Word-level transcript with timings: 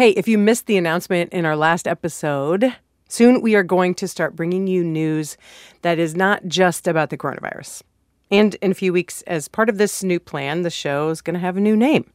Hey, 0.00 0.12
if 0.12 0.26
you 0.26 0.38
missed 0.38 0.64
the 0.64 0.78
announcement 0.78 1.30
in 1.30 1.44
our 1.44 1.54
last 1.54 1.86
episode, 1.86 2.74
soon 3.10 3.42
we 3.42 3.54
are 3.54 3.62
going 3.62 3.94
to 3.96 4.08
start 4.08 4.34
bringing 4.34 4.66
you 4.66 4.82
news 4.82 5.36
that 5.82 5.98
is 5.98 6.16
not 6.16 6.46
just 6.46 6.88
about 6.88 7.10
the 7.10 7.18
coronavirus. 7.18 7.82
And 8.30 8.54
in 8.62 8.70
a 8.70 8.74
few 8.74 8.94
weeks, 8.94 9.20
as 9.26 9.46
part 9.46 9.68
of 9.68 9.76
this 9.76 10.02
new 10.02 10.18
plan, 10.18 10.62
the 10.62 10.70
show 10.70 11.10
is 11.10 11.20
going 11.20 11.34
to 11.34 11.40
have 11.40 11.58
a 11.58 11.60
new 11.60 11.76
name. 11.76 12.10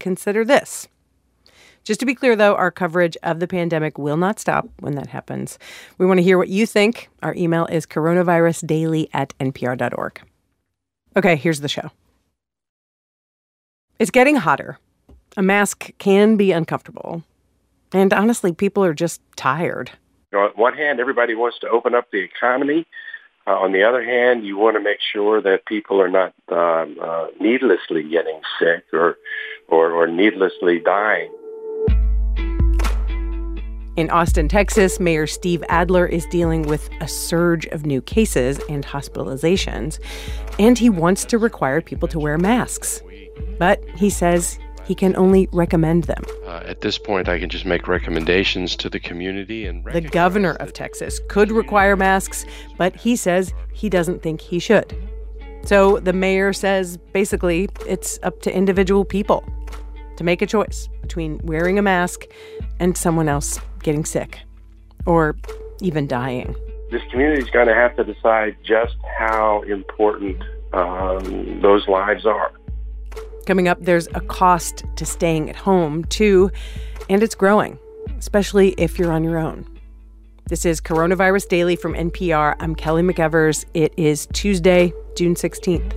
Consider 0.00 0.42
this. 0.42 0.88
Just 1.84 2.00
to 2.00 2.06
be 2.06 2.14
clear, 2.14 2.34
though, 2.34 2.54
our 2.54 2.70
coverage 2.70 3.18
of 3.22 3.40
the 3.40 3.46
pandemic 3.46 3.98
will 3.98 4.16
not 4.16 4.40
stop 4.40 4.66
when 4.80 4.94
that 4.94 5.08
happens. 5.08 5.58
We 5.98 6.06
want 6.06 6.16
to 6.16 6.24
hear 6.24 6.38
what 6.38 6.48
you 6.48 6.64
think. 6.64 7.10
Our 7.22 7.34
email 7.34 7.66
is 7.66 7.84
coronavirusdaily 7.84 9.10
at 9.12 9.36
npr.org. 9.38 10.22
Okay, 11.14 11.36
here's 11.36 11.60
the 11.60 11.68
show. 11.68 11.90
It's 13.98 14.10
getting 14.10 14.36
hotter. 14.36 14.78
A 15.36 15.42
mask 15.42 15.90
can 15.98 16.36
be 16.36 16.52
uncomfortable. 16.52 17.22
And 17.92 18.12
honestly, 18.12 18.52
people 18.52 18.84
are 18.84 18.94
just 18.94 19.20
tired. 19.36 19.92
On 20.34 20.50
one 20.56 20.74
hand, 20.74 21.00
everybody 21.00 21.34
wants 21.34 21.58
to 21.60 21.68
open 21.68 21.94
up 21.94 22.10
the 22.10 22.18
economy. 22.18 22.86
Uh, 23.46 23.52
on 23.52 23.72
the 23.72 23.82
other 23.82 24.04
hand, 24.04 24.44
you 24.44 24.58
want 24.58 24.76
to 24.76 24.82
make 24.82 24.98
sure 25.00 25.40
that 25.40 25.64
people 25.64 26.02
are 26.02 26.10
not 26.10 26.34
um, 26.48 26.98
uh, 27.00 27.28
needlessly 27.40 28.02
getting 28.02 28.40
sick 28.58 28.84
or, 28.92 29.16
or, 29.68 29.90
or 29.92 30.06
needlessly 30.06 30.80
dying. 30.80 31.32
In 33.96 34.10
Austin, 34.10 34.48
Texas, 34.48 35.00
Mayor 35.00 35.26
Steve 35.26 35.64
Adler 35.68 36.06
is 36.06 36.24
dealing 36.26 36.62
with 36.62 36.88
a 37.00 37.08
surge 37.08 37.66
of 37.66 37.84
new 37.84 38.00
cases 38.00 38.60
and 38.68 38.86
hospitalizations, 38.86 39.98
and 40.58 40.78
he 40.78 40.88
wants 40.90 41.24
to 41.24 41.38
require 41.38 41.80
people 41.80 42.06
to 42.08 42.20
wear 42.20 42.38
masks. 42.38 43.02
But 43.58 43.82
he 43.96 44.10
says 44.10 44.58
he 44.88 44.94
can 44.94 45.14
only 45.16 45.48
recommend 45.52 46.04
them. 46.04 46.24
Uh, 46.46 46.62
at 46.64 46.80
this 46.80 46.96
point, 46.96 47.28
I 47.28 47.38
can 47.38 47.50
just 47.50 47.66
make 47.66 47.86
recommendations 47.86 48.74
to 48.76 48.88
the 48.88 48.98
community 48.98 49.66
and. 49.66 49.84
The 49.84 50.00
governor 50.00 50.52
of 50.52 50.72
Texas 50.72 51.20
could 51.28 51.52
require 51.52 51.94
masks, 51.94 52.46
but 52.78 52.96
he 52.96 53.14
says 53.14 53.52
he 53.74 53.90
doesn't 53.90 54.22
think 54.22 54.40
he 54.40 54.58
should. 54.58 54.96
So 55.64 55.98
the 55.98 56.14
mayor 56.14 56.54
says 56.54 56.96
basically 57.12 57.68
it's 57.86 58.18
up 58.22 58.40
to 58.42 58.54
individual 58.54 59.04
people 59.04 59.44
to 60.16 60.24
make 60.24 60.40
a 60.40 60.46
choice 60.46 60.88
between 61.02 61.38
wearing 61.44 61.78
a 61.78 61.82
mask 61.82 62.24
and 62.80 62.96
someone 62.96 63.28
else 63.28 63.60
getting 63.82 64.06
sick 64.06 64.40
or 65.04 65.36
even 65.82 66.06
dying. 66.06 66.56
This 66.90 67.02
community 67.10 67.42
is 67.42 67.50
going 67.50 67.66
to 67.66 67.74
have 67.74 67.94
to 67.96 68.04
decide 68.04 68.56
just 68.64 68.96
how 69.18 69.62
important 69.68 70.42
um, 70.72 71.60
those 71.60 71.86
lives 71.86 72.24
are. 72.24 72.52
Coming 73.48 73.66
up, 73.66 73.78
there's 73.80 74.08
a 74.08 74.20
cost 74.20 74.84
to 74.96 75.06
staying 75.06 75.48
at 75.48 75.56
home, 75.56 76.04
too, 76.04 76.50
and 77.08 77.22
it's 77.22 77.34
growing, 77.34 77.78
especially 78.18 78.74
if 78.76 78.98
you're 78.98 79.10
on 79.10 79.24
your 79.24 79.38
own. 79.38 79.66
This 80.50 80.66
is 80.66 80.82
Coronavirus 80.82 81.48
Daily 81.48 81.74
from 81.74 81.94
NPR. 81.94 82.56
I'm 82.60 82.74
Kelly 82.74 83.00
McEvers. 83.00 83.64
It 83.72 83.94
is 83.96 84.28
Tuesday, 84.34 84.92
June 85.16 85.34
16th. 85.34 85.94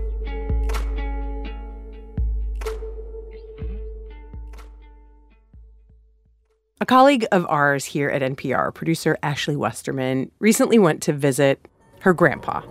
A 6.80 6.86
colleague 6.86 7.26
of 7.34 7.46
ours 7.50 7.84
here 7.84 8.08
at 8.08 8.22
NPR, 8.22 8.74
producer 8.74 9.18
Ashley 9.22 9.58
Westerman, 9.58 10.32
recently 10.40 10.80
went 10.80 11.02
to 11.02 11.12
visit 11.12 11.68
her 12.00 12.14
grandpa. 12.14 12.62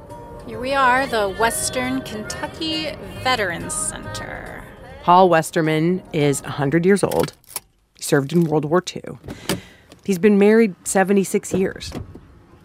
Here 0.47 0.59
we 0.59 0.73
are, 0.73 1.07
the 1.07 1.29
Western 1.29 2.01
Kentucky 2.01 2.97
Veterans 3.23 3.75
Center. 3.75 4.60
Paul 5.03 5.31
Westerman 5.31 6.03
is 6.13 6.43
100 6.43 6.85
years 6.85 7.03
old. 7.03 7.33
He 7.97 8.03
served 8.03 8.33
in 8.33 8.45
World 8.45 8.67
War 8.67 8.83
II. 8.95 9.19
He's 10.05 10.19
been 10.19 10.39
married 10.39 10.75
76 10.85 11.55
years, 11.55 11.93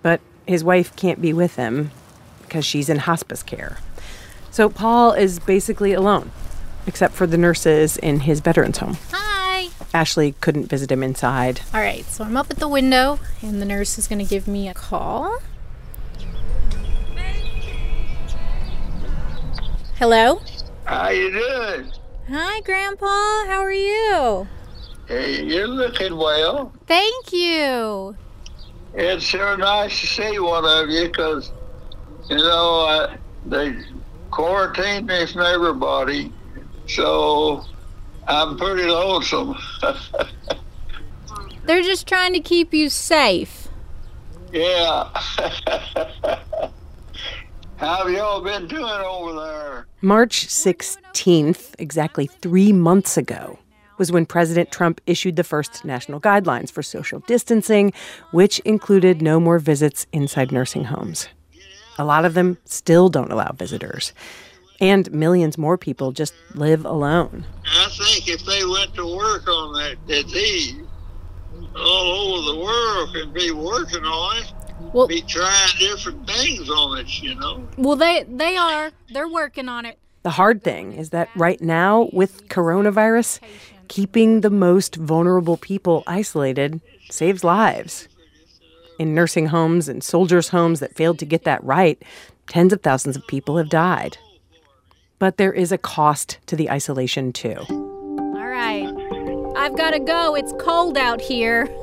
but 0.02 0.20
his 0.46 0.64
wife 0.64 0.96
can't 0.96 1.22
be 1.22 1.32
with 1.32 1.56
him 1.56 1.92
because 2.42 2.66
she's 2.66 2.90
in 2.90 3.00
hospice 3.00 3.42
care. 3.42 3.78
So 4.52 4.70
Paul 4.70 5.14
is 5.14 5.40
basically 5.40 5.94
alone, 5.94 6.32
except 6.86 7.14
for 7.14 7.26
the 7.26 7.38
nurses 7.38 7.98
in 7.98 8.22
his 8.22 8.42
veterans 8.42 8.80
home. 8.80 8.98
Hi. 9.12 9.70
Ashley 9.94 10.34
couldn't 10.42 10.68
visit 10.68 10.92
him 10.92 11.04
inside. 11.04 11.62
All 11.74 11.80
right, 11.80 12.04
so 12.06 12.26
I'm 12.26 12.36
up 12.36 12.52
at 12.52 12.58
the 12.58 12.68
window, 12.68 13.20
and 13.42 13.62
the 13.62 13.66
nurse 13.66 13.98
is 13.98 14.10
going 14.10 14.20
to 14.20 14.30
give 14.30 14.46
me 14.46 14.68
a 14.68 14.74
call. 14.74 15.40
Hello? 19.98 20.42
How 20.84 21.10
you 21.10 21.32
doing? 21.32 21.92
Hi, 22.28 22.60
Grandpa. 22.62 23.06
How 23.46 23.62
are 23.62 23.72
you? 23.72 24.48
Hey, 25.08 25.44
you're 25.44 25.68
looking 25.68 26.18
well. 26.18 26.74
Thank 26.88 27.32
you. 27.32 28.16
It's 28.96 29.24
sure 29.24 29.56
nice 29.58 30.02
to 30.02 30.08
see 30.08 30.40
one 30.40 30.66
of 30.66 30.90
you 30.90 31.06
because, 31.08 31.52
you 32.28 32.38
know, 32.38 32.88
uh, 32.88 33.18
they 33.46 33.76
quarantined 34.32 35.06
me 35.06 35.28
from 35.28 35.42
everybody. 35.42 36.34
So 36.88 37.64
I'm 38.28 38.58
pretty 38.58 38.90
lonesome. 38.90 39.56
They're 41.66 41.84
just 41.84 42.08
trying 42.08 42.34
to 42.34 42.40
keep 42.40 42.74
you 42.74 42.90
safe. 42.90 43.62
Yeah. 44.54 45.10
How 47.78 48.06
have 48.06 48.10
y'all 48.10 48.42
been 48.42 48.68
doing 48.68 48.86
over 48.86 49.34
there? 49.34 49.88
March 50.02 50.48
16th, 50.48 51.76
exactly 51.78 52.26
three 52.26 52.72
months 52.72 53.18
ago, 53.18 53.60
was 53.98 54.14
when 54.14 54.26
President 54.26 54.72
Trump 54.72 55.02
issued 55.06 55.36
the 55.36 55.44
first 55.44 55.84
national 55.84 56.22
guidelines 56.22 56.72
for 56.72 56.82
social 56.82 57.20
distancing, 57.28 57.92
which 58.32 58.60
included 58.60 59.22
no 59.22 59.42
more 59.42 59.60
visits 59.60 60.08
inside 60.14 60.54
nursing 60.54 60.86
homes. 60.86 61.28
A 61.98 62.06
lot 62.06 62.24
of 62.24 62.34
them 62.34 62.58
still 62.64 63.10
don't 63.10 63.32
allow 63.32 63.52
visitors. 63.52 64.14
And 64.80 65.12
millions 65.12 65.58
more 65.58 65.78
people 65.78 66.14
just 66.14 66.34
live 66.54 66.86
alone. 66.86 67.46
I 67.66 67.90
think 67.90 68.30
if 68.30 68.46
they 68.46 68.66
went 68.66 68.96
to 68.96 69.06
work 69.06 69.48
on 69.50 69.74
that 69.74 69.98
disease, 70.08 70.82
all 71.76 72.36
over 72.36 72.52
the 72.54 72.66
world 72.66 73.14
could 73.14 73.34
be 73.34 73.52
working 73.52 74.04
on 74.06 74.38
it 74.38 74.54
well, 74.94 75.08
be 75.08 75.22
trying 75.22 75.70
different 75.80 76.28
things 76.30 76.70
on 76.70 77.00
it, 77.00 77.22
you 77.22 77.36
know. 77.36 77.68
Well, 77.78 77.96
they 77.96 78.26
they 78.28 78.58
are. 78.58 78.92
They're 79.12 79.28
working 79.28 79.70
on 79.70 79.86
it. 79.86 80.00
The 80.24 80.32
hard 80.32 80.64
thing 80.64 80.94
is 80.94 81.12
that 81.12 81.30
right 81.36 81.62
now 81.62 82.10
with 82.12 82.48
coronavirus, 82.50 83.40
keeping 83.88 84.42
the 84.42 84.50
most 84.50 84.96
vulnerable 84.96 85.58
people 85.58 86.04
isolated 86.08 86.82
saves 87.10 87.44
lives. 87.44 88.08
In 88.98 89.14
nursing 89.14 89.48
homes 89.48 89.90
and 89.90 90.04
soldiers' 90.04 90.50
homes 90.50 90.80
that 90.80 90.96
failed 90.96 91.20
to 91.20 91.26
get 91.26 91.44
that 91.44 91.64
right, 91.64 92.02
tens 92.48 92.72
of 92.72 92.82
thousands 92.82 93.18
of 93.18 93.28
people 93.28 93.58
have 93.58 93.70
died. 93.70 94.18
But 95.20 95.38
there 95.38 95.54
is 95.54 95.72
a 95.72 95.78
cost 95.78 96.40
to 96.48 96.56
the 96.56 96.70
isolation, 96.72 97.34
too. 97.34 97.58
All 97.70 98.48
right. 98.48 98.88
I've 99.58 99.76
got 99.76 99.92
to 99.92 100.00
go. 100.00 100.36
It's 100.36 100.54
cold 100.60 100.98
out 100.98 101.22
here. 101.22 101.68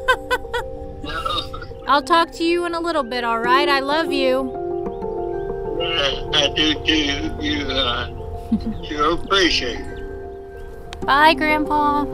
I'll 1.87 2.03
talk 2.03 2.31
to 2.33 2.45
you 2.45 2.65
in 2.65 2.75
a 2.75 2.81
little 2.81 3.03
bit, 3.03 3.25
all 3.25 3.41
right? 3.41 3.69
I 3.69 3.81
love 3.81 4.13
you. 4.13 4.51
I, 5.83 6.31
I 6.33 6.55
do 6.55 6.75
too. 6.85 7.37
You, 7.41 7.67
uh, 7.67 8.09
you 8.83 9.13
appreciate 9.13 9.81
it. 9.81 11.01
Bye, 11.07 11.35
Grandpa. 11.35 12.05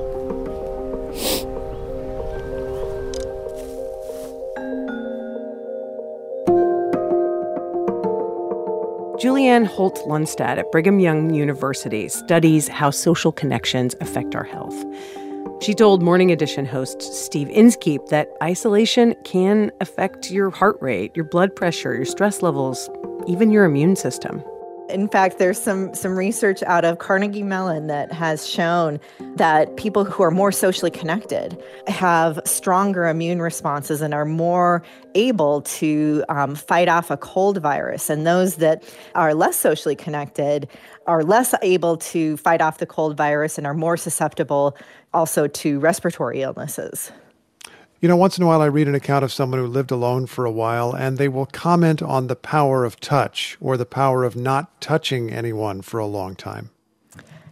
Julianne 9.19 9.67
Holt 9.67 9.99
Lunstad 10.07 10.59
at 10.59 10.71
Brigham 10.71 11.01
Young 11.01 11.35
University 11.35 12.09
studies 12.09 12.69
how 12.69 12.91
social 12.91 13.33
connections 13.33 13.97
affect 14.01 14.37
our 14.37 14.45
health. 14.45 14.77
She 15.61 15.75
told 15.75 16.03
Morning 16.03 16.31
Edition 16.31 16.65
host 16.67 17.03
Steve 17.03 17.49
Inskeep 17.51 18.07
that 18.07 18.31
isolation 18.41 19.17
can 19.25 19.73
affect 19.81 20.31
your 20.31 20.51
heart 20.51 20.79
rate, 20.81 21.11
your 21.17 21.25
blood 21.25 21.57
pressure, 21.57 21.95
your 21.95 22.05
stress 22.05 22.43
levels, 22.43 22.89
even 23.27 23.51
your 23.51 23.65
immune 23.65 23.97
system. 23.97 24.43
In 24.89 25.07
fact, 25.07 25.39
there's 25.39 25.61
some 25.61 25.95
some 25.95 26.17
research 26.17 26.63
out 26.63 26.85
of 26.85 26.99
Carnegie 26.99 27.43
Mellon 27.43 27.89
that 27.89 28.11
has 28.11 28.49
shown 28.49 28.99
that 29.37 29.77
people 29.77 30.05
who 30.05 30.23
are 30.23 30.31
more 30.31 30.51
socially 30.51 30.91
connected 30.91 31.63
have 31.87 32.41
stronger 32.47 33.07
immune 33.07 33.43
responses 33.43 34.01
and 34.01 34.15
are 34.15 34.25
more 34.25 34.83
able 35.15 35.61
to 35.63 36.25
um, 36.31 36.55
fight 36.55 36.89
off 36.89 37.11
a 37.11 37.19
cold 37.19 37.59
virus, 37.59 38.09
and 38.09 38.27
those 38.27 38.57
that 38.57 38.83
are 39.15 39.35
less 39.35 39.57
socially 39.57 39.95
connected 39.95 40.69
are 41.07 41.23
less 41.23 41.55
able 41.63 41.99
to 41.99 42.37
fight 42.39 42.63
off 42.63 42.79
the 42.79 42.87
cold 42.87 43.17
virus 43.17 43.59
and 43.59 43.67
are 43.67 43.75
more 43.75 43.97
susceptible 43.97 44.77
also 45.13 45.47
to 45.47 45.79
respiratory 45.81 46.41
illnesses. 46.41 47.13
You 48.01 48.09
know, 48.09 48.15
once 48.15 48.39
in 48.39 48.45
a 48.45 48.47
while 48.47 48.63
I 48.63 48.67
read 48.67 48.87
an 48.87 48.95
account 48.95 49.25
of 49.25 49.33
someone 49.33 49.59
who 49.59 49.67
lived 49.67 49.91
alone 49.91 50.27
for 50.27 50.45
a 50.45 50.53
while 50.53 50.95
and 50.95 51.19
they 51.19 51.27
will 51.27 51.47
comment 51.47 52.01
on 52.01 52.29
the 52.29 52.37
power 52.37 52.85
of 52.85 53.01
touch 53.01 53.57
or 53.61 53.77
the 53.77 53.85
power 53.85 54.23
of 54.23 54.37
not 54.37 54.81
touching 54.81 55.33
anyone 55.33 55.83
for 55.83 55.99
a 55.99 56.07
long 56.07 56.37
time. 56.37 56.71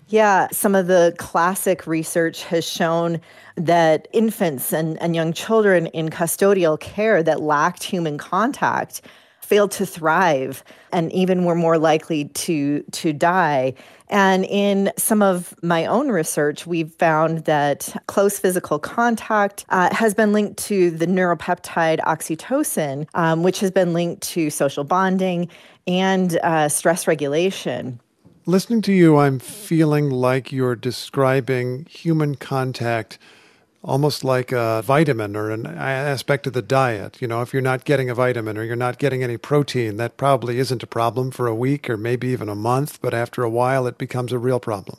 Yeah, 0.07 0.47
some 0.53 0.77
of 0.77 0.87
the 0.87 1.17
classic 1.19 1.85
research 1.89 2.45
has 2.45 2.65
shown 2.65 3.21
that 3.57 4.07
infants 4.13 4.73
and, 4.73 5.03
and 5.03 5.17
young 5.17 5.33
children 5.33 5.87
in 5.89 6.11
custodial 6.11 6.79
care 6.79 7.25
that 7.25 7.41
lacked 7.41 7.83
human 7.83 8.17
contact 8.17 9.01
failed 9.47 9.71
to 9.73 9.87
thrive 9.87 10.65
and 10.93 11.13
even 11.13 11.45
were 11.45 11.55
more 11.55 11.79
likely 11.79 12.27
to 12.27 12.83
to 12.93 13.13
die 13.13 13.75
and 14.09 14.45
in 14.45 14.93
some 14.97 15.21
of 15.21 15.55
my 15.63 15.87
own 15.87 16.11
research, 16.11 16.67
we've 16.67 16.93
found 16.93 17.45
that 17.47 17.95
close 18.07 18.39
physical 18.39 18.79
contact 18.79 19.65
uh, 19.71 19.93
has 19.95 20.15
been 20.15 20.33
linked 20.33 20.59
to 20.65 20.91
the 20.91 21.07
neuropeptide 21.07 21.99
oxytocin, 22.01 23.09
um, 23.15 23.43
which 23.43 23.61
has 23.61 23.71
been 23.71 23.93
linked 23.93 24.23
to 24.23 24.51
social 24.51 24.85
bonding 24.85 25.49
and 25.87 26.39
uh, 26.39 26.69
stress 26.69 27.07
regulation. 27.07 28.01
Listening 28.49 28.81
to 28.83 28.93
you, 28.93 29.17
I'm 29.17 29.41
feeling 29.41 30.11
like 30.11 30.53
you're 30.53 30.77
describing 30.77 31.85
human 31.91 32.37
contact 32.37 33.19
almost 33.87 34.25
like 34.25 34.51
a 34.51 34.83
vitamin 34.83 35.37
or 35.37 35.51
an 35.51 35.65
aspect 35.65 36.47
of 36.49 36.53
the 36.53 36.61
diet. 36.61 37.23
You 37.23 37.29
know, 37.29 37.41
if 37.41 37.53
you're 37.53 37.63
not 37.63 37.85
getting 37.85 38.11
a 38.11 38.15
vitamin 38.15 38.59
or 38.59 38.65
you're 38.65 38.75
not 38.75 38.99
getting 38.99 39.23
any 39.23 39.37
protein, 39.37 39.97
that 39.97 40.17
probably 40.17 40.59
isn't 40.59 40.83
a 40.83 40.87
problem 40.87 41.31
for 41.31 41.47
a 41.47 41.55
week 41.55 41.89
or 41.89 41.97
maybe 41.97 42.29
even 42.29 42.49
a 42.49 42.57
month, 42.57 43.01
but 43.01 43.15
after 43.15 43.45
a 43.45 43.49
while 43.49 43.87
it 43.87 43.97
becomes 43.97 44.33
a 44.33 44.39
real 44.39 44.59
problem. 44.59 44.99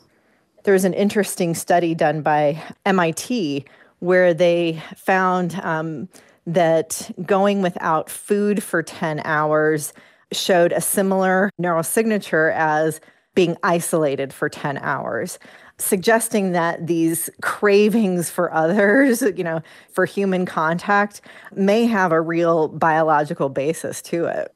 There's 0.64 0.84
an 0.84 0.94
interesting 0.94 1.54
study 1.54 1.94
done 1.94 2.22
by 2.22 2.62
MIT 2.86 3.66
where 4.00 4.32
they 4.32 4.82
found 4.96 5.60
um, 5.62 6.08
that 6.46 7.10
going 7.26 7.60
without 7.60 8.08
food 8.08 8.62
for 8.62 8.82
10 8.82 9.20
hours 9.24 9.92
showed 10.32 10.72
a 10.72 10.80
similar 10.80 11.50
neural 11.58 11.82
signature 11.82 12.50
as 12.50 13.00
being 13.34 13.56
isolated 13.62 14.32
for 14.32 14.48
10 14.48 14.78
hours 14.78 15.38
suggesting 15.78 16.52
that 16.52 16.86
these 16.86 17.30
cravings 17.40 18.30
for 18.30 18.52
others, 18.52 19.22
you 19.36 19.44
know, 19.44 19.62
for 19.90 20.04
human 20.04 20.44
contact 20.44 21.20
may 21.54 21.86
have 21.86 22.12
a 22.12 22.20
real 22.20 22.68
biological 22.68 23.48
basis 23.48 24.02
to 24.02 24.26
it. 24.26 24.54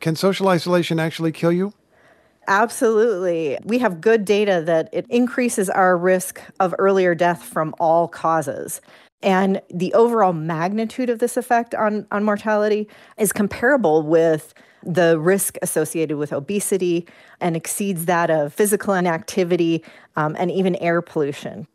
Can 0.00 0.16
social 0.16 0.48
isolation 0.48 1.00
actually 1.00 1.32
kill 1.32 1.52
you? 1.52 1.72
Absolutely. 2.48 3.58
We 3.64 3.78
have 3.78 4.00
good 4.00 4.24
data 4.24 4.62
that 4.66 4.88
it 4.92 5.06
increases 5.08 5.68
our 5.68 5.96
risk 5.96 6.40
of 6.60 6.74
earlier 6.78 7.14
death 7.14 7.42
from 7.42 7.74
all 7.80 8.06
causes. 8.06 8.80
And 9.22 9.62
the 9.72 9.92
overall 9.94 10.32
magnitude 10.32 11.10
of 11.10 11.18
this 11.18 11.36
effect 11.36 11.74
on, 11.74 12.06
on 12.10 12.22
mortality 12.24 12.88
is 13.16 13.32
comparable 13.32 14.02
with 14.02 14.54
the 14.82 15.18
risk 15.18 15.56
associated 15.62 16.16
with 16.16 16.32
obesity 16.32 17.06
and 17.40 17.56
exceeds 17.56 18.04
that 18.04 18.30
of 18.30 18.52
physical 18.52 18.94
inactivity 18.94 19.82
um, 20.14 20.36
and 20.38 20.50
even 20.50 20.76
air 20.76 21.02
pollution. 21.02 21.66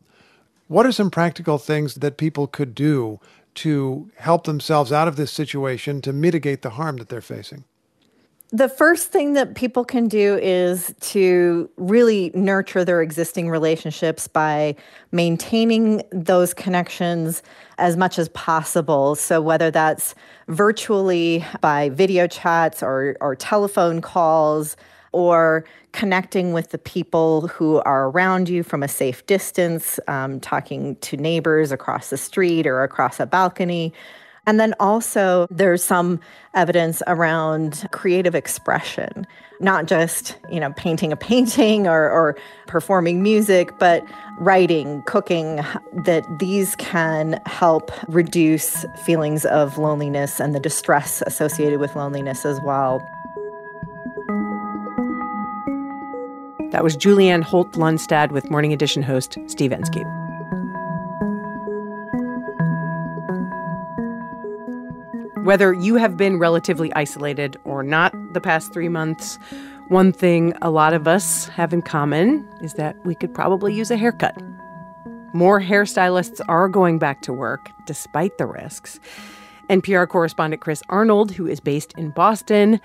What 0.68 0.86
are 0.86 0.92
some 0.92 1.10
practical 1.10 1.58
things 1.58 1.96
that 1.96 2.16
people 2.16 2.46
could 2.46 2.74
do 2.74 3.20
to 3.56 4.10
help 4.16 4.44
themselves 4.44 4.92
out 4.92 5.08
of 5.08 5.16
this 5.16 5.30
situation 5.30 6.00
to 6.02 6.12
mitigate 6.12 6.62
the 6.62 6.70
harm 6.70 6.96
that 6.96 7.10
they're 7.10 7.20
facing? 7.20 7.64
The 8.54 8.68
first 8.68 9.08
thing 9.08 9.32
that 9.32 9.54
people 9.54 9.82
can 9.82 10.08
do 10.08 10.38
is 10.42 10.94
to 11.00 11.70
really 11.78 12.30
nurture 12.34 12.84
their 12.84 13.00
existing 13.00 13.48
relationships 13.48 14.28
by 14.28 14.76
maintaining 15.10 16.02
those 16.12 16.52
connections 16.52 17.42
as 17.78 17.96
much 17.96 18.18
as 18.18 18.28
possible. 18.30 19.14
So, 19.14 19.40
whether 19.40 19.70
that's 19.70 20.14
virtually 20.48 21.46
by 21.62 21.88
video 21.88 22.26
chats 22.26 22.82
or, 22.82 23.16
or 23.22 23.34
telephone 23.34 24.02
calls, 24.02 24.76
or 25.12 25.64
connecting 25.92 26.52
with 26.52 26.70
the 26.70 26.78
people 26.78 27.48
who 27.48 27.80
are 27.82 28.08
around 28.08 28.48
you 28.48 28.62
from 28.62 28.82
a 28.82 28.88
safe 28.88 29.24
distance, 29.26 30.00
um, 30.08 30.40
talking 30.40 30.96
to 30.96 31.16
neighbors 31.16 31.70
across 31.70 32.10
the 32.10 32.16
street 32.16 32.66
or 32.66 32.82
across 32.82 33.20
a 33.20 33.26
balcony, 33.26 33.92
and 34.46 34.58
then 34.58 34.74
also, 34.80 35.46
there's 35.50 35.84
some 35.84 36.18
evidence 36.54 37.00
around 37.06 37.86
creative 37.92 38.34
expression, 38.34 39.24
not 39.60 39.86
just, 39.86 40.36
you 40.50 40.58
know, 40.58 40.72
painting 40.72 41.12
a 41.12 41.16
painting 41.16 41.86
or, 41.86 42.10
or 42.10 42.36
performing 42.66 43.22
music, 43.22 43.78
but 43.78 44.04
writing, 44.38 45.02
cooking, 45.06 45.56
that 46.04 46.24
these 46.40 46.74
can 46.76 47.40
help 47.46 47.92
reduce 48.08 48.84
feelings 49.04 49.44
of 49.44 49.78
loneliness 49.78 50.40
and 50.40 50.54
the 50.54 50.60
distress 50.60 51.22
associated 51.26 51.78
with 51.78 51.94
loneliness 51.94 52.44
as 52.44 52.60
well. 52.62 52.98
That 56.72 56.82
was 56.82 56.96
Julianne 56.96 57.42
Holt 57.42 57.72
Lunstad 57.72 58.32
with 58.32 58.50
Morning 58.50 58.72
Edition 58.72 59.02
host 59.02 59.38
Steve 59.46 59.72
Inskeep. 59.72 60.06
Whether 65.42 65.72
you 65.72 65.96
have 65.96 66.16
been 66.16 66.38
relatively 66.38 66.94
isolated 66.94 67.56
or 67.64 67.82
not 67.82 68.14
the 68.32 68.40
past 68.40 68.72
three 68.72 68.88
months, 68.88 69.40
one 69.88 70.12
thing 70.12 70.54
a 70.62 70.70
lot 70.70 70.94
of 70.94 71.08
us 71.08 71.48
have 71.48 71.72
in 71.72 71.82
common 71.82 72.48
is 72.62 72.74
that 72.74 72.94
we 73.04 73.16
could 73.16 73.34
probably 73.34 73.74
use 73.74 73.90
a 73.90 73.96
haircut. 73.96 74.40
More 75.34 75.60
hairstylists 75.60 76.40
are 76.48 76.68
going 76.68 77.00
back 77.00 77.22
to 77.22 77.32
work 77.32 77.70
despite 77.86 78.38
the 78.38 78.46
risks. 78.46 79.00
NPR 79.68 80.06
correspondent 80.08 80.62
Chris 80.62 80.80
Arnold, 80.88 81.32
who 81.32 81.48
is 81.48 81.58
based 81.58 81.92
in 81.98 82.10
Boston, 82.10 82.80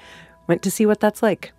went 0.47 0.63
to 0.63 0.71
see 0.71 0.87
what 0.87 0.99
that's 0.99 1.21
like. 1.21 1.53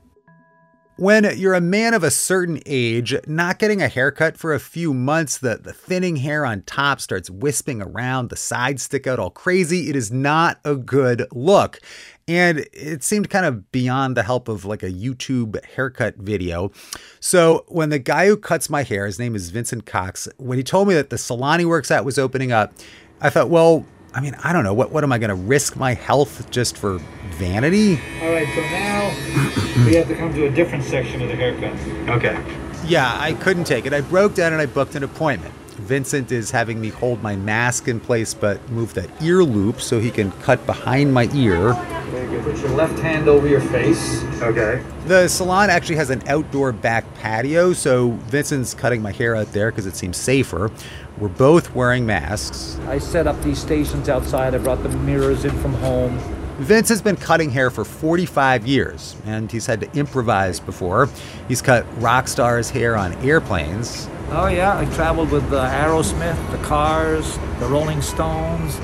When 0.98 1.38
you're 1.38 1.54
a 1.54 1.60
man 1.60 1.94
of 1.94 2.02
a 2.02 2.10
certain 2.10 2.60
age, 2.66 3.14
not 3.24 3.60
getting 3.60 3.80
a 3.80 3.86
haircut 3.86 4.36
for 4.36 4.52
a 4.52 4.58
few 4.58 4.92
months, 4.92 5.38
the, 5.38 5.54
the 5.56 5.72
thinning 5.72 6.16
hair 6.16 6.44
on 6.44 6.62
top 6.62 7.00
starts 7.00 7.30
wisping 7.30 7.80
around, 7.80 8.30
the 8.30 8.36
sides 8.36 8.82
stick 8.82 9.06
out 9.06 9.20
all 9.20 9.30
crazy. 9.30 9.88
It 9.90 9.94
is 9.94 10.10
not 10.10 10.58
a 10.64 10.74
good 10.74 11.24
look. 11.30 11.78
And 12.26 12.66
it 12.72 13.04
seemed 13.04 13.30
kind 13.30 13.46
of 13.46 13.70
beyond 13.70 14.16
the 14.16 14.24
help 14.24 14.48
of 14.48 14.64
like 14.64 14.82
a 14.82 14.90
YouTube 14.90 15.64
haircut 15.66 16.16
video. 16.16 16.72
So 17.20 17.64
when 17.68 17.90
the 17.90 18.00
guy 18.00 18.26
who 18.26 18.36
cuts 18.36 18.68
my 18.68 18.82
hair, 18.82 19.06
his 19.06 19.20
name 19.20 19.36
is 19.36 19.50
Vincent 19.50 19.86
Cox, 19.86 20.28
when 20.38 20.58
he 20.58 20.64
told 20.64 20.88
me 20.88 20.94
that 20.94 21.10
the 21.10 21.18
salon 21.18 21.60
he 21.60 21.64
works 21.64 21.92
at 21.92 22.04
was 22.04 22.18
opening 22.18 22.50
up, 22.50 22.72
I 23.20 23.30
thought, 23.30 23.50
well, 23.50 23.86
I 24.14 24.20
mean, 24.20 24.34
I 24.42 24.52
don't 24.52 24.64
know. 24.64 24.74
What 24.74 24.90
what 24.90 25.04
am 25.04 25.12
I 25.12 25.18
going 25.18 25.28
to 25.28 25.34
risk 25.34 25.76
my 25.76 25.94
health 25.94 26.50
just 26.50 26.78
for 26.78 26.98
vanity? 27.32 28.00
All 28.22 28.32
right, 28.32 28.48
so 28.54 28.60
now 28.62 29.84
we 29.86 29.94
have 29.96 30.08
to 30.08 30.16
come 30.16 30.32
to 30.34 30.46
a 30.46 30.50
different 30.50 30.84
section 30.84 31.20
of 31.20 31.28
the 31.28 31.36
haircut. 31.36 31.72
Okay. 32.16 32.42
Yeah, 32.86 33.14
I 33.20 33.34
couldn't 33.34 33.64
take 33.64 33.84
it. 33.86 33.92
I 33.92 34.00
broke 34.00 34.34
down 34.34 34.52
and 34.52 34.62
I 34.62 34.66
booked 34.66 34.94
an 34.94 35.02
appointment. 35.02 35.54
Vincent 35.78 36.32
is 36.32 36.50
having 36.50 36.80
me 36.80 36.88
hold 36.88 37.22
my 37.22 37.36
mask 37.36 37.86
in 37.86 38.00
place 38.00 38.34
but 38.34 38.66
move 38.70 38.94
that 38.94 39.10
ear 39.22 39.44
loop 39.44 39.80
so 39.80 40.00
he 40.00 40.10
can 40.10 40.32
cut 40.32 40.64
behind 40.66 41.12
my 41.12 41.28
ear. 41.34 41.74
Put 42.10 42.58
your 42.60 42.70
left 42.70 42.98
hand 43.00 43.28
over 43.28 43.46
your 43.46 43.60
face. 43.60 44.22
Okay. 44.40 44.82
The 45.06 45.28
salon 45.28 45.68
actually 45.68 45.96
has 45.96 46.08
an 46.10 46.26
outdoor 46.26 46.72
back 46.72 47.04
patio, 47.14 47.72
so 47.72 48.10
Vincent's 48.28 48.72
cutting 48.72 49.02
my 49.02 49.12
hair 49.12 49.36
out 49.36 49.52
there 49.52 49.70
because 49.70 49.84
it 49.86 49.94
seems 49.94 50.16
safer. 50.16 50.70
We're 51.18 51.28
both 51.28 51.74
wearing 51.74 52.06
masks. 52.06 52.78
I 52.86 52.98
set 52.98 53.26
up 53.26 53.40
these 53.42 53.58
stations 53.58 54.08
outside. 54.08 54.54
I 54.54 54.58
brought 54.58 54.82
the 54.82 54.88
mirrors 54.88 55.44
in 55.44 55.50
from 55.60 55.74
home. 55.74 56.18
Vince 56.58 56.88
has 56.88 57.00
been 57.02 57.16
cutting 57.16 57.50
hair 57.50 57.70
for 57.70 57.84
45 57.84 58.66
years, 58.66 59.14
and 59.26 59.52
he's 59.52 59.66
had 59.66 59.80
to 59.80 59.92
improvise 59.96 60.58
before. 60.58 61.08
He's 61.46 61.62
cut 61.62 61.86
rock 62.00 62.26
stars' 62.26 62.70
hair 62.70 62.96
on 62.96 63.12
airplanes. 63.24 64.08
Oh, 64.30 64.48
yeah, 64.48 64.78
I 64.78 64.84
traveled 64.94 65.30
with 65.30 65.52
uh, 65.52 65.70
Aerosmith, 65.70 66.50
the 66.50 66.58
Cars, 66.66 67.38
the 67.60 67.66
Rolling 67.66 68.02
Stones. 68.02 68.78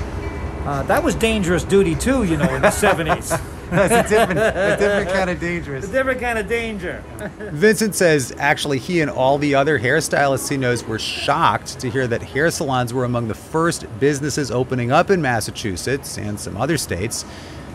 Uh, 0.64 0.82
that 0.84 1.02
was 1.02 1.14
dangerous 1.14 1.64
duty, 1.64 1.94
too, 1.94 2.24
you 2.24 2.36
know, 2.36 2.54
in 2.54 2.62
the 2.62 2.68
70s. 2.68 3.40
That's 3.70 4.06
a 4.06 4.16
different, 4.16 4.38
a 4.40 4.76
different 4.78 5.10
kind 5.10 5.30
of 5.30 5.40
dangerous. 5.40 5.84
A 5.88 5.92
different 5.92 6.20
kind 6.20 6.38
of 6.38 6.48
danger. 6.48 7.02
Vincent 7.38 7.94
says 7.94 8.32
actually 8.38 8.78
he 8.78 9.00
and 9.00 9.10
all 9.10 9.38
the 9.38 9.54
other 9.54 9.78
hairstylists 9.78 10.48
he 10.48 10.56
knows 10.56 10.84
were 10.84 10.98
shocked 10.98 11.80
to 11.80 11.90
hear 11.90 12.06
that 12.06 12.22
hair 12.22 12.50
salons 12.50 12.94
were 12.94 13.04
among 13.04 13.28
the 13.28 13.34
first 13.34 13.86
businesses 13.98 14.50
opening 14.50 14.92
up 14.92 15.10
in 15.10 15.20
Massachusetts 15.20 16.18
and 16.18 16.38
some 16.38 16.56
other 16.56 16.78
states 16.78 17.24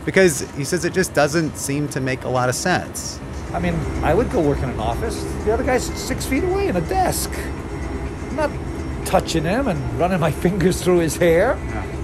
because 0.06 0.50
he 0.52 0.64
says 0.64 0.86
it 0.86 0.94
just 0.94 1.14
doesn't 1.14 1.58
seem 1.58 1.88
to 1.90 2.00
make 2.00 2.24
a 2.24 2.30
lot 2.30 2.50
of 2.50 2.56
sense. 2.56 3.20
I 3.54 3.60
mean, 3.60 3.76
I 4.04 4.14
would 4.14 4.32
go 4.32 4.40
work 4.42 4.60
in 4.60 4.70
an 4.70 4.80
office. 4.80 5.22
The 5.44 5.54
other 5.54 5.64
guy's 5.64 5.84
six 5.84 6.26
feet 6.26 6.44
away 6.44 6.68
in 6.68 6.76
a 6.76 6.82
desk. 6.82 7.32
I'm 8.30 8.36
not 8.36 8.52
touching 9.06 9.44
him 9.44 9.68
and 9.68 10.00
running 10.00 10.20
my 10.20 10.32
fingers 10.46 10.82
through 10.82 11.00
his 11.00 11.18
hair. 11.18 11.58
Yeah. 11.68 11.99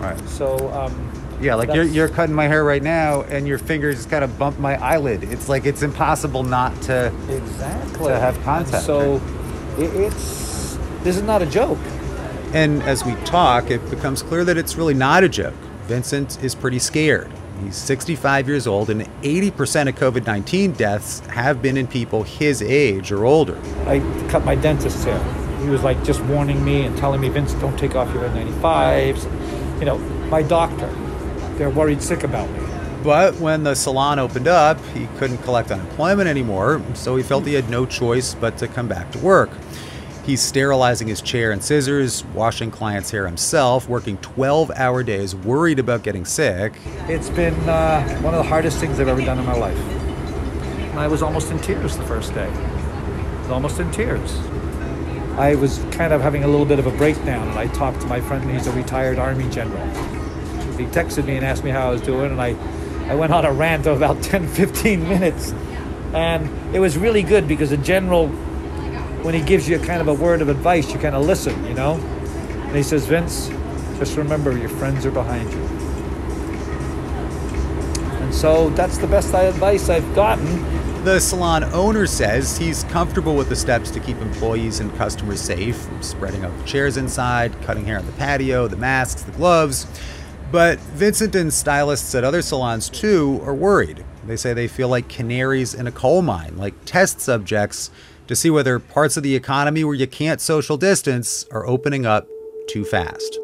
Right. 0.00 0.28
So, 0.28 0.70
um, 0.72 1.12
yeah, 1.40 1.54
like 1.54 1.72
you're, 1.72 1.84
you're 1.84 2.08
cutting 2.08 2.34
my 2.34 2.46
hair 2.46 2.64
right 2.64 2.82
now, 2.82 3.22
and 3.22 3.46
your 3.46 3.58
fingers 3.58 3.96
just 3.96 4.10
kind 4.10 4.24
of 4.24 4.38
bump 4.38 4.58
my 4.58 4.82
eyelid. 4.82 5.24
It's 5.24 5.48
like 5.48 5.64
it's 5.64 5.82
impossible 5.82 6.42
not 6.42 6.80
to 6.82 7.06
exactly 7.28 8.08
to 8.08 8.18
have 8.18 8.40
contact. 8.42 8.74
And 8.74 8.82
so 8.82 9.22
it, 9.78 9.94
it's 9.94 10.78
this 11.02 11.16
is 11.16 11.22
not 11.22 11.40
a 11.42 11.46
joke. 11.46 11.78
And 12.52 12.82
as 12.82 13.04
we 13.04 13.14
talk, 13.24 13.70
it 13.70 13.88
becomes 13.90 14.22
clear 14.22 14.44
that 14.44 14.58
it's 14.58 14.76
really 14.76 14.94
not 14.94 15.22
a 15.22 15.28
joke. 15.28 15.54
Vincent 15.84 16.42
is 16.42 16.54
pretty 16.54 16.78
scared. 16.78 17.30
He's 17.62 17.76
65 17.76 18.48
years 18.48 18.66
old, 18.66 18.90
and 18.90 19.02
80% 19.22 19.88
of 19.88 19.94
COVID 19.96 20.26
19 20.26 20.72
deaths 20.72 21.20
have 21.26 21.60
been 21.62 21.76
in 21.76 21.86
people 21.86 22.22
his 22.22 22.62
age 22.62 23.12
or 23.12 23.24
older. 23.24 23.58
I 23.86 24.00
cut 24.28 24.44
my 24.44 24.54
dentist's 24.54 25.04
hair. 25.04 25.22
He 25.62 25.68
was 25.68 25.82
like 25.82 26.02
just 26.04 26.22
warning 26.24 26.64
me 26.64 26.86
and 26.86 26.96
telling 26.96 27.20
me, 27.20 27.28
Vince, 27.28 27.52
don't 27.54 27.78
take 27.78 27.94
off 27.94 28.12
your 28.14 28.24
N95s. 28.24 29.26
You 29.80 29.86
know, 29.86 29.98
my 30.28 30.42
doctor, 30.42 30.86
they're 31.56 31.70
worried 31.70 32.02
sick 32.02 32.22
about 32.22 32.48
me. 32.50 32.60
But 33.02 33.34
when 33.36 33.64
the 33.64 33.74
salon 33.74 34.18
opened 34.18 34.46
up, 34.46 34.78
he 34.94 35.06
couldn't 35.16 35.38
collect 35.38 35.70
unemployment 35.70 36.28
anymore, 36.28 36.82
so 36.92 37.16
he 37.16 37.22
felt 37.22 37.46
he 37.46 37.54
had 37.54 37.70
no 37.70 37.86
choice 37.86 38.34
but 38.34 38.58
to 38.58 38.68
come 38.68 38.88
back 38.88 39.10
to 39.12 39.18
work. 39.18 39.50
He's 40.26 40.42
sterilizing 40.42 41.08
his 41.08 41.22
chair 41.22 41.50
and 41.50 41.64
scissors, 41.64 42.24
washing 42.34 42.70
clients' 42.70 43.10
hair 43.10 43.26
himself, 43.26 43.88
working 43.88 44.18
12 44.18 44.70
hour 44.72 45.02
days, 45.02 45.34
worried 45.34 45.78
about 45.78 46.02
getting 46.02 46.26
sick. 46.26 46.74
It's 47.08 47.30
been 47.30 47.54
uh, 47.68 48.06
one 48.20 48.34
of 48.34 48.44
the 48.44 48.48
hardest 48.48 48.78
things 48.78 49.00
I've 49.00 49.08
ever 49.08 49.24
done 49.24 49.38
in 49.38 49.46
my 49.46 49.56
life. 49.56 49.78
I 50.94 51.08
was 51.08 51.22
almost 51.22 51.50
in 51.50 51.58
tears 51.60 51.96
the 51.96 52.04
first 52.04 52.34
day. 52.34 52.48
I 52.48 53.40
was 53.40 53.50
almost 53.50 53.80
in 53.80 53.90
tears. 53.90 54.30
I 55.38 55.54
was 55.54 55.78
kind 55.90 56.12
of 56.12 56.20
having 56.20 56.44
a 56.44 56.48
little 56.48 56.66
bit 56.66 56.78
of 56.78 56.86
a 56.86 56.90
breakdown, 56.90 57.48
and 57.48 57.58
I 57.58 57.66
talked 57.68 58.00
to 58.02 58.06
my 58.06 58.20
friend, 58.20 58.50
he's 58.50 58.66
a 58.66 58.72
retired 58.72 59.18
Army 59.18 59.48
general. 59.50 59.86
He 60.76 60.86
texted 60.86 61.24
me 61.26 61.36
and 61.36 61.44
asked 61.44 61.64
me 61.64 61.70
how 61.70 61.88
I 61.88 61.90
was 61.90 62.02
doing, 62.02 62.32
and 62.32 62.40
I, 62.40 62.56
I 63.10 63.14
went 63.14 63.32
on 63.32 63.44
a 63.44 63.52
rant 63.52 63.86
of 63.86 63.96
about 63.96 64.22
10, 64.22 64.48
15 64.48 65.08
minutes. 65.08 65.52
And 66.12 66.74
it 66.74 66.80
was 66.80 66.98
really 66.98 67.22
good 67.22 67.46
because 67.46 67.72
a 67.72 67.76
general 67.76 68.28
when 69.22 69.34
he 69.34 69.42
gives 69.42 69.68
you 69.68 69.76
a 69.76 69.84
kind 69.84 70.00
of 70.00 70.08
a 70.08 70.14
word 70.14 70.40
of 70.40 70.48
advice, 70.48 70.90
you 70.92 70.98
kind 70.98 71.14
of 71.14 71.26
listen, 71.26 71.66
you 71.66 71.74
know? 71.74 71.94
And 71.94 72.74
he 72.74 72.82
says, 72.82 73.06
Vince, 73.06 73.48
just 73.98 74.16
remember 74.16 74.56
your 74.56 74.70
friends 74.70 75.04
are 75.04 75.10
behind 75.10 75.52
you. 75.52 75.58
And 78.22 78.34
so 78.34 78.70
that's 78.70 78.96
the 78.96 79.06
best 79.06 79.34
advice 79.34 79.90
I've 79.90 80.14
gotten. 80.14 80.46
The 81.04 81.18
salon 81.18 81.64
owner 81.64 82.06
says 82.06 82.58
he's 82.58 82.84
comfortable 82.84 83.34
with 83.34 83.48
the 83.48 83.56
steps 83.56 83.90
to 83.92 84.00
keep 84.00 84.18
employees 84.18 84.80
and 84.80 84.94
customers 84.96 85.40
safe, 85.40 85.88
spreading 86.02 86.44
out 86.44 86.54
the 86.58 86.64
chairs 86.64 86.98
inside, 86.98 87.58
cutting 87.62 87.86
hair 87.86 87.98
on 87.98 88.04
the 88.04 88.12
patio, 88.12 88.68
the 88.68 88.76
masks, 88.76 89.22
the 89.22 89.32
gloves. 89.32 89.86
But 90.52 90.78
Vincent 90.78 91.34
and 91.34 91.50
stylists 91.50 92.14
at 92.14 92.22
other 92.22 92.42
salons 92.42 92.90
too 92.90 93.40
are 93.44 93.54
worried. 93.54 94.04
They 94.26 94.36
say 94.36 94.52
they 94.52 94.68
feel 94.68 94.88
like 94.88 95.08
canaries 95.08 95.72
in 95.72 95.86
a 95.86 95.92
coal 95.92 96.20
mine, 96.20 96.58
like 96.58 96.74
test 96.84 97.18
subjects 97.18 97.90
to 98.26 98.36
see 98.36 98.50
whether 98.50 98.78
parts 98.78 99.16
of 99.16 99.22
the 99.22 99.34
economy 99.34 99.82
where 99.84 99.94
you 99.94 100.06
can't 100.06 100.38
social 100.38 100.76
distance 100.76 101.46
are 101.50 101.66
opening 101.66 102.04
up 102.04 102.28
too 102.68 102.84
fast. 102.84 103.38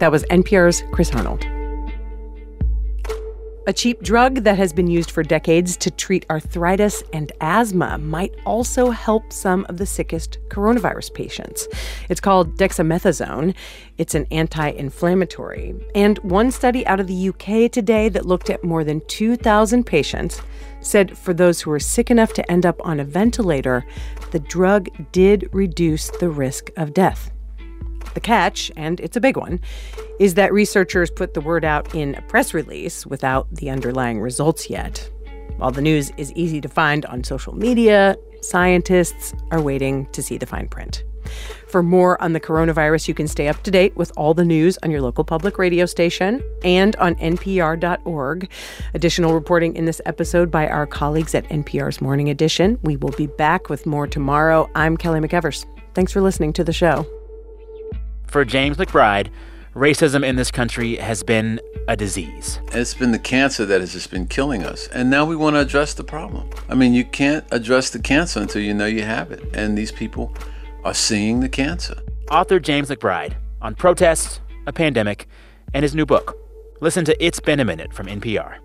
That 0.00 0.10
was 0.10 0.24
NPR's 0.30 0.82
Chris 0.92 1.12
Arnold. 1.12 1.51
A 3.64 3.72
cheap 3.72 4.02
drug 4.02 4.42
that 4.42 4.58
has 4.58 4.72
been 4.72 4.88
used 4.88 5.12
for 5.12 5.22
decades 5.22 5.76
to 5.76 5.90
treat 5.92 6.26
arthritis 6.28 7.04
and 7.12 7.30
asthma 7.40 7.96
might 7.96 8.34
also 8.44 8.90
help 8.90 9.32
some 9.32 9.64
of 9.68 9.76
the 9.76 9.86
sickest 9.86 10.38
coronavirus 10.48 11.14
patients. 11.14 11.68
It's 12.08 12.20
called 12.20 12.56
dexamethasone. 12.58 13.54
It's 13.98 14.16
an 14.16 14.26
anti 14.32 14.70
inflammatory. 14.70 15.76
And 15.94 16.18
one 16.18 16.50
study 16.50 16.84
out 16.88 16.98
of 16.98 17.06
the 17.06 17.28
UK 17.28 17.70
today 17.70 18.08
that 18.08 18.26
looked 18.26 18.50
at 18.50 18.64
more 18.64 18.82
than 18.82 19.00
2,000 19.06 19.84
patients 19.84 20.42
said 20.80 21.16
for 21.16 21.32
those 21.32 21.60
who 21.60 21.70
were 21.70 21.78
sick 21.78 22.10
enough 22.10 22.32
to 22.32 22.50
end 22.50 22.66
up 22.66 22.84
on 22.84 22.98
a 22.98 23.04
ventilator, 23.04 23.84
the 24.32 24.40
drug 24.40 24.88
did 25.12 25.48
reduce 25.52 26.10
the 26.10 26.30
risk 26.30 26.70
of 26.76 26.92
death. 26.92 27.31
The 28.14 28.20
catch, 28.20 28.70
and 28.76 29.00
it's 29.00 29.16
a 29.16 29.20
big 29.20 29.36
one, 29.36 29.60
is 30.18 30.34
that 30.34 30.52
researchers 30.52 31.10
put 31.10 31.34
the 31.34 31.40
word 31.40 31.64
out 31.64 31.94
in 31.94 32.14
a 32.14 32.22
press 32.22 32.54
release 32.54 33.06
without 33.06 33.52
the 33.54 33.70
underlying 33.70 34.20
results 34.20 34.68
yet. 34.68 35.10
While 35.56 35.70
the 35.70 35.82
news 35.82 36.10
is 36.16 36.32
easy 36.32 36.60
to 36.60 36.68
find 36.68 37.06
on 37.06 37.24
social 37.24 37.54
media, 37.54 38.16
scientists 38.40 39.32
are 39.50 39.60
waiting 39.60 40.06
to 40.12 40.22
see 40.22 40.36
the 40.36 40.46
fine 40.46 40.68
print. 40.68 41.04
For 41.68 41.82
more 41.82 42.20
on 42.20 42.32
the 42.32 42.40
coronavirus, 42.40 43.08
you 43.08 43.14
can 43.14 43.28
stay 43.28 43.48
up 43.48 43.62
to 43.62 43.70
date 43.70 43.96
with 43.96 44.12
all 44.16 44.34
the 44.34 44.44
news 44.44 44.78
on 44.82 44.90
your 44.90 45.00
local 45.00 45.24
public 45.24 45.58
radio 45.58 45.86
station 45.86 46.42
and 46.64 46.96
on 46.96 47.14
npr.org. 47.16 48.50
Additional 48.94 49.34
reporting 49.34 49.76
in 49.76 49.84
this 49.84 50.00
episode 50.04 50.50
by 50.50 50.68
our 50.68 50.86
colleagues 50.86 51.34
at 51.34 51.48
NPR's 51.48 52.00
Morning 52.00 52.28
Edition. 52.28 52.78
We 52.82 52.96
will 52.96 53.12
be 53.12 53.26
back 53.26 53.68
with 53.68 53.86
more 53.86 54.06
tomorrow. 54.06 54.68
I'm 54.74 54.96
Kelly 54.96 55.20
McEvers. 55.20 55.64
Thanks 55.94 56.12
for 56.12 56.20
listening 56.20 56.52
to 56.54 56.64
the 56.64 56.72
show. 56.72 57.06
For 58.32 58.46
James 58.46 58.78
McBride, 58.78 59.28
racism 59.74 60.24
in 60.24 60.36
this 60.36 60.50
country 60.50 60.96
has 60.96 61.22
been 61.22 61.60
a 61.86 61.94
disease. 61.94 62.60
It's 62.72 62.94
been 62.94 63.12
the 63.12 63.18
cancer 63.18 63.66
that 63.66 63.82
has 63.82 63.92
just 63.92 64.10
been 64.10 64.26
killing 64.26 64.64
us. 64.64 64.88
And 64.88 65.10
now 65.10 65.26
we 65.26 65.36
want 65.36 65.56
to 65.56 65.60
address 65.60 65.92
the 65.92 66.02
problem. 66.02 66.48
I 66.66 66.74
mean, 66.74 66.94
you 66.94 67.04
can't 67.04 67.44
address 67.50 67.90
the 67.90 67.98
cancer 67.98 68.40
until 68.40 68.62
you 68.62 68.72
know 68.72 68.86
you 68.86 69.02
have 69.02 69.32
it. 69.32 69.44
And 69.52 69.76
these 69.76 69.92
people 69.92 70.32
are 70.82 70.94
seeing 70.94 71.40
the 71.40 71.48
cancer. 71.50 72.00
Author 72.30 72.58
James 72.58 72.88
McBride 72.88 73.34
on 73.60 73.74
protests, 73.74 74.40
a 74.66 74.72
pandemic, 74.72 75.28
and 75.74 75.82
his 75.82 75.94
new 75.94 76.06
book. 76.06 76.34
Listen 76.80 77.04
to 77.04 77.22
It's 77.22 77.38
Been 77.38 77.60
a 77.60 77.66
Minute 77.66 77.92
from 77.92 78.06
NPR. 78.06 78.56